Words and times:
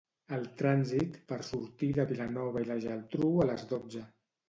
El 0.37 0.45
trànsit 0.61 1.19
per 1.33 1.39
sortir 1.51 1.91
de 2.01 2.07
Vilanova 2.15 2.67
i 2.67 2.71
la 2.73 2.81
Geltrú 2.89 3.33
a 3.47 3.51
les 3.55 3.73
dotze. 3.77 4.07